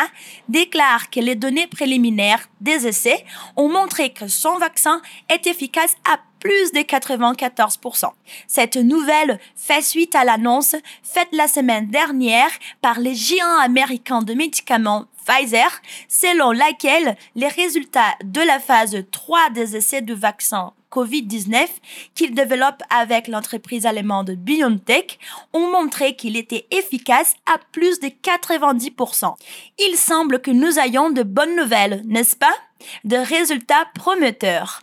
déclare 0.49 1.09
que 1.09 1.19
les 1.19 1.35
données 1.35 1.67
préliminaires 1.67 2.49
des 2.61 2.87
essais 2.87 3.25
ont 3.55 3.69
montré 3.69 4.09
que 4.11 4.27
son 4.27 4.57
vaccin 4.57 5.01
est 5.29 5.47
efficace 5.47 5.95
à 6.09 6.19
plus 6.39 6.71
de 6.73 6.79
94%. 6.79 8.11
Cette 8.47 8.77
nouvelle 8.77 9.39
fait 9.55 9.81
suite 9.81 10.15
à 10.15 10.23
l'annonce 10.23 10.75
faite 11.01 11.29
la 11.31 11.47
semaine 11.47 11.87
dernière 11.87 12.51
par 12.81 12.99
les 12.99 13.15
géants 13.15 13.59
américains 13.59 14.21
de 14.21 14.33
médicaments 14.33 15.05
Pfizer, 15.25 15.81
selon 16.07 16.51
laquelle 16.51 17.17
les 17.35 17.47
résultats 17.47 18.15
de 18.23 18.41
la 18.41 18.59
phase 18.59 18.97
3 19.11 19.49
des 19.51 19.75
essais 19.75 20.01
de 20.01 20.13
vaccin 20.13 20.73
COVID-19 20.91 21.67
qu'il 22.15 22.33
développe 22.33 22.81
avec 22.89 23.27
l'entreprise 23.27 23.85
allemande 23.85 24.31
BioNTech 24.31 25.19
ont 25.53 25.69
montré 25.71 26.15
qu'il 26.15 26.37
était 26.37 26.67
efficace 26.71 27.35
à 27.45 27.57
plus 27.73 27.99
de 27.99 28.07
90%. 28.07 29.35
Il 29.79 29.97
semble 29.97 30.39
que 30.39 30.51
nous 30.51 30.79
ayons 30.79 31.09
de 31.09 31.23
bonnes 31.23 31.55
nouvelles, 31.57 32.01
n'est-ce 32.05 32.37
pas? 32.37 32.55
De 33.03 33.17
résultats 33.17 33.87
prometteurs. 33.93 34.81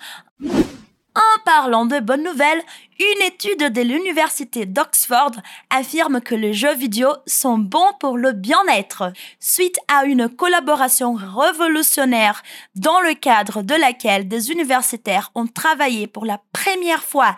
En 1.14 1.44
parlant 1.44 1.84
de 1.84 2.00
bonnes 2.00 2.24
nouvelles, 2.24 2.62
une 2.98 3.26
étude 3.26 3.70
de 3.70 3.82
l'université 3.82 4.64
d'Oxford 4.64 5.32
affirme 5.68 6.22
que 6.22 6.34
les 6.34 6.54
jeux 6.54 6.74
vidéo 6.74 7.08
sont 7.26 7.58
bons 7.58 7.92
pour 8.00 8.16
le 8.16 8.32
bien-être, 8.32 9.12
suite 9.38 9.78
à 9.88 10.06
une 10.06 10.30
collaboration 10.30 11.12
révolutionnaire 11.12 12.42
dans 12.76 13.00
le 13.00 13.12
cadre 13.12 13.60
de 13.60 13.74
laquelle 13.74 14.26
des 14.26 14.50
universitaires 14.50 15.30
ont 15.34 15.46
travaillé 15.46 16.06
pour 16.06 16.24
la 16.24 16.40
première 16.52 17.02
fois 17.02 17.36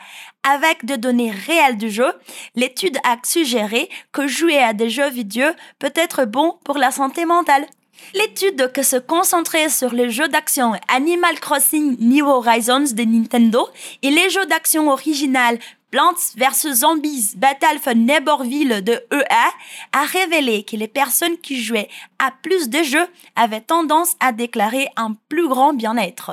avec 0.49 0.85
des 0.85 0.99
données 0.99 1.33
réelles 1.33 1.78
du 1.78 1.90
jeu. 1.90 2.12
L'étude 2.54 2.99
a 3.04 3.16
suggéré 3.25 3.88
que 4.12 4.28
jouer 4.28 4.59
à 4.59 4.73
des 4.73 4.90
jeux 4.90 5.11
vidéo 5.11 5.49
peut 5.81 5.93
être 5.97 6.26
bon 6.26 6.59
pour 6.64 6.78
la 6.78 6.93
santé 6.93 7.25
mentale. 7.25 7.66
L'étude 8.14 8.70
que 8.72 8.82
se 8.82 8.96
concentrait 8.96 9.68
sur 9.68 9.92
les 9.92 10.10
jeux 10.10 10.28
d'action 10.28 10.72
Animal 10.88 11.38
Crossing 11.40 11.96
New 11.98 12.26
Horizons 12.26 12.94
de 12.94 13.02
Nintendo 13.02 13.68
et 14.02 14.10
les 14.10 14.30
jeux 14.30 14.46
d'action 14.46 14.88
original 14.90 15.58
Plants 15.90 16.34
vs 16.36 16.74
Zombies 16.74 17.34
Battle 17.36 17.78
for 17.80 17.94
Neighborville 17.94 18.82
de 18.82 18.92
EA 19.12 19.50
a 19.92 20.04
révélé 20.06 20.64
que 20.64 20.76
les 20.76 20.88
personnes 20.88 21.38
qui 21.38 21.62
jouaient 21.62 21.88
à 22.18 22.32
plus 22.42 22.68
de 22.68 22.82
jeux 22.82 23.06
avaient 23.36 23.60
tendance 23.60 24.16
à 24.20 24.32
déclarer 24.32 24.88
un 24.96 25.16
plus 25.28 25.48
grand 25.48 25.72
bien-être. 25.72 26.32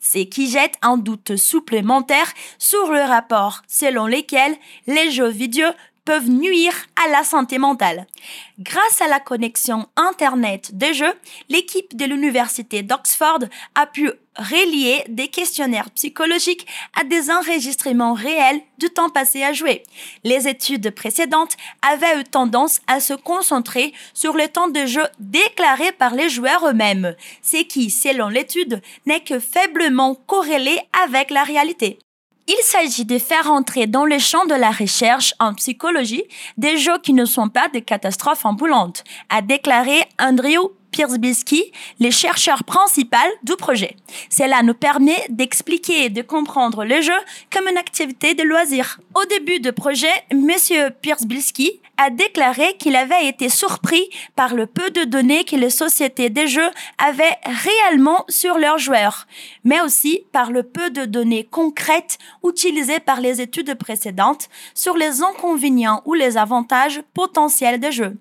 C'est 0.00 0.26
qui 0.26 0.48
jette 0.48 0.76
un 0.82 0.96
doute 0.96 1.36
supplémentaire 1.36 2.32
sur 2.58 2.90
le 2.90 3.00
rapport 3.00 3.62
selon 3.66 4.06
lequel 4.06 4.56
les 4.86 5.10
jeux 5.10 5.28
vidéo 5.28 5.66
peuvent 6.04 6.28
nuire 6.28 6.74
à 7.04 7.08
la 7.08 7.24
santé 7.24 7.58
mentale. 7.58 8.06
Grâce 8.58 9.00
à 9.00 9.08
la 9.08 9.20
connexion 9.20 9.86
Internet 9.96 10.76
des 10.76 10.94
jeux, 10.94 11.14
l'équipe 11.48 11.96
de 11.96 12.04
l'Université 12.04 12.82
d'Oxford 12.82 13.40
a 13.74 13.86
pu 13.86 14.10
relier 14.36 15.04
des 15.08 15.28
questionnaires 15.28 15.90
psychologiques 15.90 16.66
à 16.98 17.04
des 17.04 17.30
enregistrements 17.30 18.14
réels 18.14 18.60
du 18.78 18.90
temps 18.90 19.08
passé 19.08 19.42
à 19.42 19.52
jouer. 19.52 19.82
Les 20.24 20.48
études 20.48 20.90
précédentes 20.90 21.56
avaient 21.82 22.20
eu 22.20 22.24
tendance 22.24 22.80
à 22.86 23.00
se 23.00 23.14
concentrer 23.14 23.92
sur 24.12 24.34
le 24.34 24.48
temps 24.48 24.68
de 24.68 24.86
jeu 24.86 25.04
déclaré 25.18 25.92
par 25.92 26.14
les 26.14 26.28
joueurs 26.28 26.68
eux-mêmes, 26.68 27.14
ce 27.42 27.62
qui, 27.62 27.90
selon 27.90 28.28
l'étude, 28.28 28.82
n'est 29.06 29.22
que 29.22 29.38
faiblement 29.38 30.14
corrélé 30.14 30.78
avec 31.04 31.30
la 31.30 31.44
réalité. 31.44 31.98
Il 32.46 32.62
s'agit 32.62 33.06
de 33.06 33.18
faire 33.18 33.50
entrer 33.50 33.86
dans 33.86 34.04
le 34.04 34.18
champ 34.18 34.44
de 34.44 34.54
la 34.54 34.70
recherche 34.70 35.34
en 35.38 35.54
psychologie 35.54 36.24
des 36.58 36.76
jeux 36.76 36.98
qui 37.02 37.14
ne 37.14 37.24
sont 37.24 37.48
pas 37.48 37.68
des 37.72 37.80
catastrophes 37.80 38.44
ambulantes, 38.44 39.02
a 39.30 39.40
déclaré 39.40 39.98
Andrew 40.20 40.72
Piersbisky, 40.94 41.72
les 41.98 42.12
chercheurs 42.12 42.62
principaux 42.62 43.16
du 43.42 43.56
projet. 43.56 43.96
Cela 44.30 44.62
nous 44.62 44.74
permet 44.74 45.26
d'expliquer 45.28 46.04
et 46.04 46.08
de 46.08 46.22
comprendre 46.22 46.84
le 46.84 47.00
jeu 47.00 47.18
comme 47.52 47.66
une 47.66 47.78
activité 47.78 48.34
de 48.34 48.44
loisir. 48.44 49.00
Au 49.16 49.24
début 49.24 49.58
du 49.58 49.72
projet, 49.72 50.12
Monsieur 50.32 50.90
Piersbisky 51.02 51.80
a 51.96 52.10
déclaré 52.10 52.76
qu'il 52.78 52.94
avait 52.94 53.26
été 53.26 53.48
surpris 53.48 54.08
par 54.36 54.54
le 54.54 54.66
peu 54.66 54.90
de 54.90 55.02
données 55.02 55.42
que 55.42 55.56
les 55.56 55.70
sociétés 55.70 56.30
des 56.30 56.46
jeux 56.46 56.70
avaient 57.04 57.38
réellement 57.44 58.24
sur 58.28 58.58
leurs 58.58 58.78
joueurs, 58.78 59.26
mais 59.64 59.80
aussi 59.80 60.24
par 60.30 60.52
le 60.52 60.62
peu 60.62 60.90
de 60.90 61.06
données 61.06 61.42
concrètes 61.42 62.18
utilisées 62.46 63.00
par 63.00 63.20
les 63.20 63.40
études 63.40 63.74
précédentes 63.74 64.48
sur 64.76 64.96
les 64.96 65.22
inconvénients 65.22 66.02
ou 66.04 66.14
les 66.14 66.36
avantages 66.36 67.02
potentiels 67.14 67.80
des 67.80 67.90
jeux. 67.90 68.16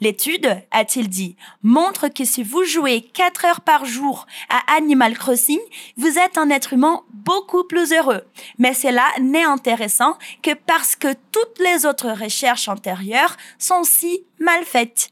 L'étude, 0.00 0.62
a-t-il 0.70 1.08
dit, 1.08 1.36
montre 1.62 2.08
que 2.08 2.24
si 2.24 2.42
vous 2.42 2.64
jouez 2.64 3.00
4 3.00 3.44
heures 3.44 3.60
par 3.60 3.84
jour 3.84 4.26
à 4.48 4.76
Animal 4.76 5.16
Crossing, 5.16 5.60
vous 5.96 6.18
êtes 6.18 6.38
un 6.38 6.50
être 6.50 6.72
humain 6.72 7.02
beaucoup 7.12 7.64
plus 7.64 7.92
heureux. 7.92 8.24
Mais 8.58 8.74
cela 8.74 9.06
n'est 9.20 9.44
intéressant 9.44 10.16
que 10.42 10.54
parce 10.54 10.96
que 10.96 11.14
toutes 11.32 11.58
les 11.60 11.86
autres 11.86 12.10
recherches 12.10 12.68
antérieures 12.68 13.36
sont 13.58 13.84
si 13.84 14.24
mal 14.38 14.64
faites. 14.64 15.10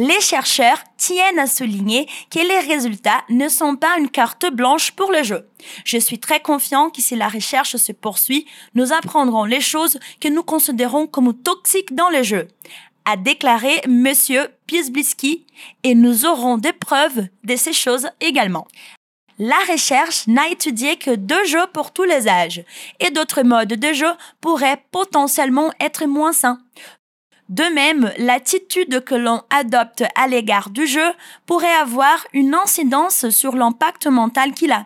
Les 0.00 0.20
chercheurs 0.20 0.78
tiennent 0.96 1.40
à 1.40 1.48
souligner 1.48 2.08
que 2.30 2.38
les 2.38 2.60
résultats 2.72 3.24
ne 3.30 3.48
sont 3.48 3.74
pas 3.74 3.98
une 3.98 4.08
carte 4.08 4.46
blanche 4.46 4.92
pour 4.92 5.10
le 5.10 5.24
jeu. 5.24 5.48
Je 5.84 5.98
suis 5.98 6.20
très 6.20 6.38
confiant 6.38 6.88
que 6.88 7.02
si 7.02 7.16
la 7.16 7.28
recherche 7.28 7.74
se 7.74 7.90
poursuit, 7.90 8.46
nous 8.74 8.92
apprendrons 8.92 9.42
les 9.42 9.60
choses 9.60 9.98
que 10.20 10.28
nous 10.28 10.44
considérons 10.44 11.08
comme 11.08 11.34
toxiques 11.34 11.96
dans 11.96 12.10
le 12.10 12.22
jeu 12.22 12.46
a 13.08 13.16
déclaré 13.16 13.80
Monsieur 13.88 14.48
Piesbliski 14.66 15.46
et 15.82 15.94
nous 15.94 16.26
aurons 16.26 16.58
des 16.58 16.74
preuves 16.74 17.26
de 17.42 17.56
ces 17.56 17.72
choses 17.72 18.10
également. 18.20 18.68
La 19.38 19.56
recherche 19.70 20.26
n'a 20.26 20.48
étudié 20.48 20.96
que 20.96 21.14
deux 21.14 21.44
jeux 21.46 21.66
pour 21.72 21.92
tous 21.92 22.04
les 22.04 22.28
âges 22.28 22.62
et 23.00 23.10
d'autres 23.10 23.42
modes 23.42 23.72
de 23.72 23.92
jeu 23.94 24.10
pourraient 24.42 24.84
potentiellement 24.90 25.72
être 25.80 26.04
moins 26.04 26.34
sains. 26.34 26.58
De 27.48 27.62
même, 27.72 28.12
l'attitude 28.18 29.02
que 29.04 29.14
l'on 29.14 29.42
adopte 29.48 30.04
à 30.14 30.28
l'égard 30.28 30.68
du 30.68 30.86
jeu 30.86 31.14
pourrait 31.46 31.66
avoir 31.80 32.26
une 32.34 32.54
incidence 32.54 33.30
sur 33.30 33.56
l'impact 33.56 34.06
mental 34.06 34.52
qu'il 34.52 34.72
a. 34.72 34.84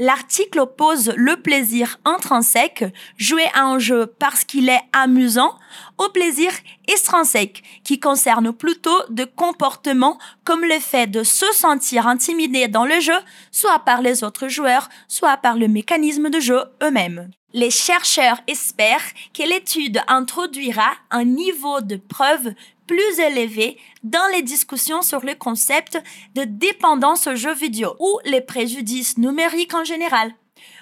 L'article 0.00 0.60
oppose 0.60 1.12
le 1.16 1.40
plaisir 1.42 1.98
intrinsèque, 2.04 2.84
jouer 3.16 3.46
à 3.54 3.64
un 3.64 3.80
jeu 3.80 4.06
parce 4.06 4.44
qu'il 4.44 4.68
est 4.68 4.82
amusant, 4.92 5.58
au 5.98 6.08
plaisir 6.10 6.52
extrinsèque, 6.86 7.64
qui 7.82 7.98
concerne 7.98 8.52
plutôt 8.52 9.02
de 9.10 9.24
comportements 9.24 10.18
comme 10.44 10.64
le 10.64 10.78
fait 10.78 11.08
de 11.08 11.24
se 11.24 11.46
sentir 11.52 12.06
intimidé 12.06 12.68
dans 12.68 12.84
le 12.84 13.00
jeu, 13.00 13.18
soit 13.50 13.80
par 13.80 14.00
les 14.00 14.22
autres 14.22 14.46
joueurs, 14.46 14.88
soit 15.08 15.36
par 15.36 15.56
le 15.56 15.66
mécanisme 15.66 16.30
de 16.30 16.38
jeu 16.38 16.62
eux-mêmes. 16.82 17.30
Les 17.52 17.70
chercheurs 17.70 18.40
espèrent 18.46 19.14
que 19.34 19.42
l'étude 19.42 20.00
introduira 20.06 20.92
un 21.10 21.24
niveau 21.24 21.80
de 21.80 21.96
preuve 21.96 22.52
plus 22.88 23.20
élevé 23.20 23.76
dans 24.02 24.26
les 24.32 24.42
discussions 24.42 25.02
sur 25.02 25.20
le 25.24 25.34
concept 25.34 26.02
de 26.34 26.42
dépendance 26.42 27.28
aux 27.28 27.36
jeux 27.36 27.54
vidéo 27.54 27.94
ou 28.00 28.18
les 28.24 28.40
préjudices 28.40 29.18
numériques 29.18 29.74
en 29.74 29.84
général. 29.84 30.32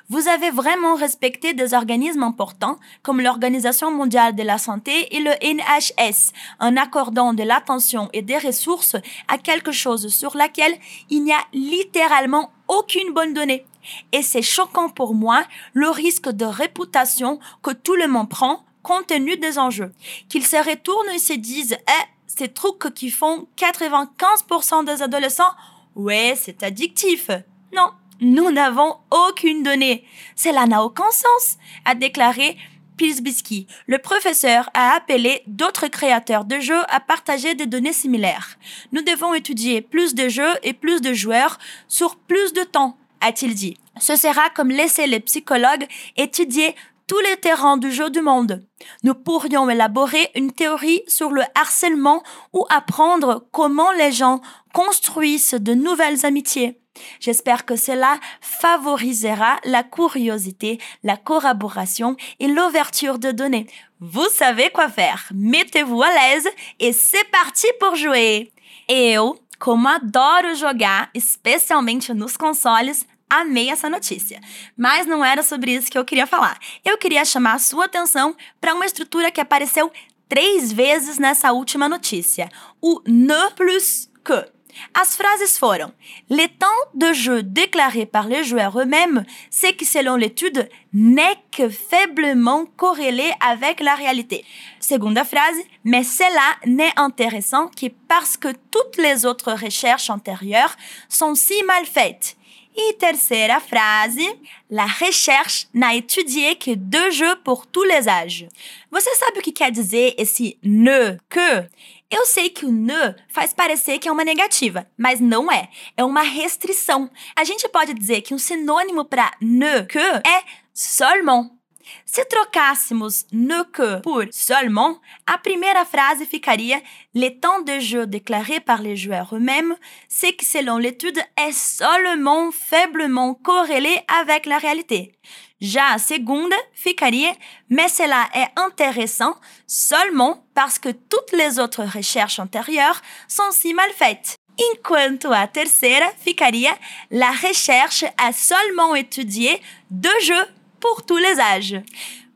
Vous 0.09 0.29
avez 0.29 0.51
vraiment 0.51 0.95
respecté 0.95 1.53
des 1.53 1.75
organismes 1.75 2.23
importants 2.23 2.79
comme 3.03 3.21
l'Organisation 3.21 3.91
mondiale 3.91 4.37
de 4.37 4.45
la 4.45 4.57
santé 4.57 5.15
et 5.15 5.21
le 5.21 5.33
NHS 5.43 6.33
en 6.61 6.77
accordant 6.77 7.35
de 7.35 7.43
l'attention 7.43 8.09
et 8.13 8.23
des 8.23 8.39
ressources 8.39 8.97
à 9.27 9.37
quelque 9.37 9.73
chose 9.73 10.07
sur 10.09 10.37
laquelle 10.37 10.79
il 11.11 11.25
n'y 11.25 11.33
a 11.33 11.45
littéralement 11.53 12.53
aucune 12.69 13.13
bonne 13.13 13.35
donnée. 13.35 13.67
Et 14.13 14.23
c'est 14.23 14.43
choquant 14.43 14.89
pour 14.89 15.13
moi 15.15 15.43
le 15.73 15.91
risque 15.91 16.31
de 16.31 16.45
réputation 16.45 17.41
que 17.63 17.73
tout 17.73 17.97
le 17.97 18.07
monde 18.07 18.29
prend 18.29 18.65
compte 18.87 19.09
tenu 19.09 19.37
des 19.37 19.59
enjeux. 19.59 19.93
Qu'ils 20.28 20.47
se 20.47 20.57
retournent 20.57 21.11
et 21.12 21.19
se 21.19 21.33
disent, 21.33 21.76
eh, 21.76 22.05
ces 22.26 22.49
trucs 22.49 22.95
qui 22.95 23.11
font 23.11 23.49
95% 23.57 24.85
des 24.85 25.02
adolescents, 25.02 25.55
ouais, 25.97 26.35
c'est 26.40 26.62
addictif. 26.62 27.31
Non, 27.75 27.90
nous 28.21 28.52
n'avons 28.52 28.97
aucune 29.11 29.64
donnée. 29.64 30.05
Cela 30.37 30.66
n'a 30.66 30.85
aucun 30.85 31.11
sens, 31.11 31.59
a 31.85 31.97
déclaré 31.97 32.57
Pilsbisky. 32.97 33.66
Le 33.88 33.99
professeur 33.99 34.71
a 34.73 34.95
appelé 34.95 35.43
d'autres 35.49 35.88
créateurs 35.88 36.45
de 36.45 36.61
jeux 36.61 36.83
à 36.88 37.00
partager 37.00 37.55
des 37.55 37.66
données 37.66 37.93
similaires. 37.93 38.57
Nous 38.93 39.02
devons 39.02 39.35
étudier 39.35 39.83
plus 39.83 40.14
de 40.14 40.28
jeux 40.28 40.55
et 40.62 40.73
plus 40.73 41.02
de 41.02 41.12
joueurs 41.12 41.59
sur 41.88 42.16
plus 42.16 42.52
de 42.52 42.62
temps 42.62 42.97
a-t-il 43.21 43.55
dit. 43.55 43.76
Ce 43.99 44.14
sera 44.14 44.50
comme 44.50 44.71
laisser 44.71 45.07
les 45.07 45.21
psychologues 45.21 45.87
étudier 46.16 46.75
tous 47.07 47.21
les 47.21 47.37
terrains 47.37 47.77
du 47.77 47.91
jeu 47.91 48.11
du 48.11 48.21
monde. 48.21 48.67
Nous 49.03 49.15
pourrions 49.15 49.69
élaborer 49.69 50.31
une 50.35 50.53
théorie 50.53 51.03
sur 51.07 51.31
le 51.31 51.43
harcèlement 51.55 52.23
ou 52.53 52.65
apprendre 52.69 53.47
comment 53.53 53.93
les 53.93 54.13
gens 54.13 54.41
construisent 54.73 55.55
de 55.55 55.75
nouvelles 55.75 56.27
amitiés. 56.27 56.81
J'espère 57.21 57.67
que 57.67 57.77
cela 57.77 58.19
favorisera 58.41 59.59
la 59.65 59.83
curiosité, 59.83 60.79
la 61.03 61.17
collaboration 61.17 62.17
et 62.41 62.49
l'ouverture 62.49 63.19
de 63.19 63.33
données. 63.33 63.67
Vous 64.01 64.29
savez 64.31 64.71
quoi 64.71 64.89
faire. 64.89 65.29
Mettez-vous 65.35 66.03
à 66.03 66.09
l'aise 66.09 66.49
et 66.81 66.93
c'est 66.93 67.31
parti 67.31 67.67
pour 67.79 67.97
jouer. 67.97 68.51
Eu 68.89 69.19
Como 69.59 69.89
adoro 69.89 70.55
jogar, 70.55 71.09
especialmente 71.15 72.13
nos 72.13 72.37
consoles, 72.37 73.07
amei 73.40 73.71
essa 73.71 73.88
notícia. 73.88 74.40
Mas 74.76 75.07
não 75.07 75.25
era 75.25 75.43
sobre 75.43 75.73
isso 75.73 75.90
que 75.90 75.99
eu 75.99 76.05
queria 76.05 76.26
falar. 76.26 76.59
Eu 76.85 76.99
queria 76.99 77.25
chamar 77.25 77.55
a 77.55 77.59
sua 77.59 77.87
atenção 77.87 78.37
para 78.61 78.75
uma 78.75 78.87
estrutura 78.87 79.31
que 79.31 79.40
apareceu 79.40 79.90
três 80.28 80.73
vezes 80.73 81.19
nessa 81.19 81.52
última 81.52 81.88
notícia: 81.88 82.49
o 82.81 83.00
ne 83.07 83.50
plus 83.55 84.11
que. 84.25 84.57
As 84.95 85.16
phrases 85.16 85.59
foram 85.59 85.93
Les 86.28 86.49
temps 86.49 86.66
de 86.95 87.14
jeu 87.14 87.43
déclarés 87.43 88.07
par 88.07 88.26
les 88.26 88.45
joueurs 88.45 88.78
eux-mêmes, 88.78 89.25
c'est 89.50 89.73
que 89.73 89.85
selon 89.85 90.16
l'étude, 90.16 90.69
n'est 90.93 91.38
que 91.50 91.69
faiblement 91.69 92.66
corrélé 92.76 93.33
avec 93.40 93.81
la 93.81 93.95
réalité. 93.95 94.45
Segunda 94.81 95.25
phrase, 95.25 95.57
mais 95.85 96.05
cela 96.05 96.57
n'est 96.64 96.93
intéressant 96.97 97.69
que 97.69 97.87
parce 98.09 98.37
que 98.37 98.52
toutes 98.71 98.97
les 98.99 99.25
autres 99.25 99.52
recherches 99.52 100.11
antérieures 100.11 100.76
sont 101.09 101.35
si 101.35 101.62
mal 101.64 101.87
faites. 101.87 102.37
E 102.78 102.92
terceira 102.92 103.59
frase, 103.59 104.38
la 104.71 104.85
recherche 104.85 105.66
n'a 105.73 105.95
étudié 105.95 106.56
que 106.56 106.75
deux 106.75 107.11
jeux 107.11 107.37
pour 107.42 107.66
tous 107.66 107.85
les 107.85 108.06
âges. 108.06 108.47
Você 108.90 109.14
sabe 109.14 109.38
o 109.38 109.42
que 109.42 109.50
quer 109.50 109.71
dizer 109.71 110.14
esse 110.18 110.59
ne, 110.62 111.18
que? 111.30 111.71
Eu 112.11 112.26
sei 112.26 112.50
que 112.50 112.66
o 112.66 112.71
ne 112.71 113.14
faz 113.28 113.54
parecer 113.54 113.99
que 113.99 114.09
é 114.09 114.12
uma 114.12 114.25
negativa, 114.25 114.87
mas 114.97 115.21
não 115.21 115.50
é. 115.50 115.71
É 115.97 116.04
uma 116.04 116.21
restrição. 116.21 117.11
A 117.35 117.45
gente 117.45 117.66
pode 117.68 117.95
dizer 117.95 118.21
que 118.21 118.35
um 118.35 118.38
sinônimo 118.38 119.06
para 119.06 119.33
ne 119.40 119.87
que 119.87 119.99
é 119.99 120.45
seulement. 120.75 121.56
Se 122.05 122.25
trocássemos 122.25 123.26
que 123.73 124.00
por 124.02 124.28
seulement, 124.33 125.00
a 125.26 125.38
primeira 125.38 125.85
frase 125.85 126.25
ficaria 126.26 126.83
Les 127.14 127.38
temps 127.38 127.62
de 127.62 127.78
jeu 127.81 128.07
déclarés 128.07 128.61
par 128.61 128.83
les 128.83 128.97
joueurs 128.97 129.35
eux-mêmes, 129.35 129.75
c'est 130.09 130.33
que 130.33 130.45
selon 130.45 130.78
l'étude 130.78 131.19
est 131.37 131.52
seulement 131.52 132.50
faiblement 132.50 133.35
corrélé 133.35 134.00
avec 134.21 134.47
la 134.47 134.59
réalité. 134.59 135.12
Já 135.61 135.95
a 135.95 135.99
segunda 135.99 136.57
ficaria 136.75 137.33
Mais 137.71 137.88
cela 137.88 138.28
est 138.35 138.49
intéressant 138.57 139.35
seulement 139.66 140.45
parce 140.55 140.78
que 140.78 140.90
toutes 140.90 141.33
les 141.33 141.59
autres 141.59 141.85
recherches 141.85 142.38
antérieures 142.38 143.00
sont 143.28 143.50
si 143.52 143.73
mal 143.73 143.91
faites. 143.93 144.37
Enquanto 144.73 145.32
a 145.32 145.47
terceira 145.47 146.11
ficaria 146.19 146.76
La 147.11 147.30
recherche 147.30 148.04
a 148.17 148.32
seulement 148.32 148.95
étudié 148.95 149.61
deux 149.91 150.21
jeux 150.21 150.47
pour 150.91 151.05
tous 151.05 151.17
les 151.17 151.41
âges. 151.41 151.81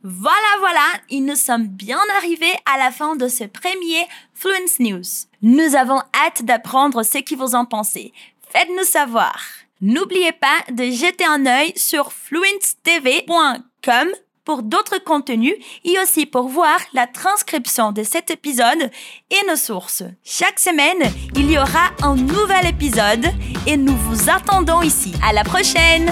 Voilà, 0.03 0.57
voilà, 0.61 0.87
et 1.11 1.21
nous 1.21 1.37
sommes 1.37 1.67
bien 1.67 2.01
arrivés 2.17 2.55
à 2.65 2.79
la 2.79 2.91
fin 2.91 3.17
de 3.17 3.29
ce 3.29 3.45
premier 3.45 4.07
Fluence 4.33 4.81
News. 4.81 5.03
Nous 5.43 5.77
avons 5.77 6.01
hâte 6.15 6.43
d'apprendre 6.45 7.03
ce 7.03 7.19
que 7.19 7.35
vous 7.35 7.55
en 7.55 7.67
pensez. 7.67 8.13
Faites-nous 8.51 8.85
savoir. 8.85 9.39
N'oubliez 9.83 10.33
pas 10.33 10.65
de 10.71 10.85
jeter 10.85 11.25
un 11.25 11.45
œil 11.47 11.73
sur 11.77 12.13
fluencetv.com 12.13 14.09
pour 14.45 14.63
d'autres 14.63 15.03
contenus 15.05 15.55
et 15.85 15.99
aussi 16.01 16.25
pour 16.25 16.49
voir 16.49 16.79
la 16.95 17.07
transcription 17.07 17.93
de 17.93 18.03
cet 18.03 18.31
épisode 18.31 18.91
et 19.31 19.47
nos 19.49 19.57
sources. 19.57 20.03
Chaque 20.25 20.59
semaine, 20.59 21.13
il 21.37 21.51
y 21.51 21.59
aura 21.59 21.91
un 22.03 22.17
nouvel 22.17 22.67
épisode 22.67 23.27
et 23.67 23.77
nous 23.77 23.97
vous 23.97 24.31
attendons 24.31 24.81
ici. 24.83 25.13
À 25.23 25.35
la 25.35 25.45
prochaine! 25.45 26.11